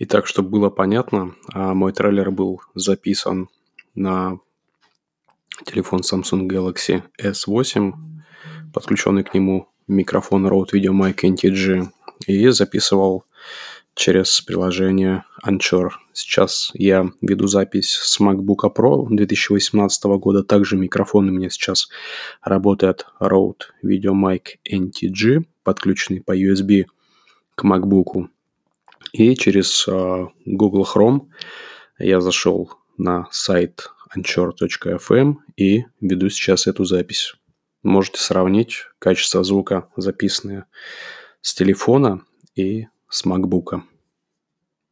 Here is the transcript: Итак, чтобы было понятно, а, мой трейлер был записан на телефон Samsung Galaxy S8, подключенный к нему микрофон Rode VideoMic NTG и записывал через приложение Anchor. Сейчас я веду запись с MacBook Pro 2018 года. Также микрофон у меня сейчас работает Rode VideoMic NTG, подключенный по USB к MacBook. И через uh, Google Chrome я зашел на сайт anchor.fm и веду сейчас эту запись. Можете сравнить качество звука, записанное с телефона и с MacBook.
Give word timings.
Итак, 0.00 0.28
чтобы 0.28 0.50
было 0.50 0.70
понятно, 0.70 1.34
а, 1.52 1.74
мой 1.74 1.92
трейлер 1.92 2.30
был 2.30 2.60
записан 2.76 3.48
на 3.96 4.38
телефон 5.64 6.02
Samsung 6.02 6.46
Galaxy 6.46 7.02
S8, 7.20 7.94
подключенный 8.72 9.24
к 9.24 9.34
нему 9.34 9.68
микрофон 9.88 10.46
Rode 10.46 10.68
VideoMic 10.72 11.24
NTG 11.24 11.88
и 12.28 12.48
записывал 12.50 13.24
через 13.96 14.40
приложение 14.40 15.24
Anchor. 15.44 15.88
Сейчас 16.12 16.70
я 16.74 17.10
веду 17.20 17.48
запись 17.48 17.90
с 17.90 18.20
MacBook 18.20 18.72
Pro 18.72 19.08
2018 19.10 20.04
года. 20.20 20.44
Также 20.44 20.76
микрофон 20.76 21.28
у 21.28 21.32
меня 21.32 21.50
сейчас 21.50 21.88
работает 22.40 23.06
Rode 23.20 23.72
VideoMic 23.82 24.58
NTG, 24.70 25.44
подключенный 25.64 26.20
по 26.20 26.36
USB 26.38 26.84
к 27.56 27.64
MacBook. 27.64 28.28
И 29.12 29.34
через 29.36 29.86
uh, 29.88 30.28
Google 30.44 30.84
Chrome 30.84 31.28
я 31.98 32.20
зашел 32.20 32.70
на 32.96 33.28
сайт 33.30 33.90
anchor.fm 34.16 35.34
и 35.56 35.84
веду 36.00 36.30
сейчас 36.30 36.66
эту 36.66 36.84
запись. 36.84 37.34
Можете 37.82 38.20
сравнить 38.20 38.84
качество 38.98 39.44
звука, 39.44 39.88
записанное 39.96 40.66
с 41.40 41.54
телефона 41.54 42.22
и 42.54 42.86
с 43.08 43.24
MacBook. 43.24 43.82